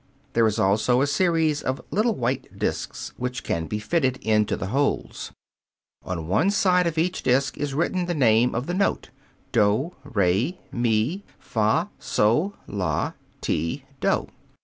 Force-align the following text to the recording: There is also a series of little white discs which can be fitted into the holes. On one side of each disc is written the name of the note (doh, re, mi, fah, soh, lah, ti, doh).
There 0.33 0.47
is 0.47 0.57
also 0.57 1.01
a 1.01 1.05
series 1.05 1.61
of 1.61 1.79
little 1.91 2.15
white 2.15 2.57
discs 2.57 3.13
which 3.17 3.43
can 3.43 3.67
be 3.67 3.77
fitted 3.77 4.17
into 4.23 4.55
the 4.57 4.69
holes. 4.73 5.31
On 6.03 6.27
one 6.27 6.49
side 6.49 6.87
of 6.87 6.97
each 6.97 7.21
disc 7.21 7.55
is 7.55 7.75
written 7.75 8.07
the 8.07 8.15
name 8.15 8.55
of 8.55 8.65
the 8.65 8.73
note 8.73 9.11
(doh, 9.51 9.91
re, 10.03 10.57
mi, 10.71 11.23
fah, 11.37 11.89
soh, 11.99 12.55
lah, 12.65 13.11
ti, 13.41 13.85
doh). 13.99 14.27